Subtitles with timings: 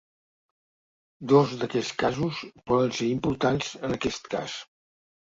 [1.33, 2.41] Dos d’aquests casos
[2.73, 4.61] poden ser importants en aquest cas.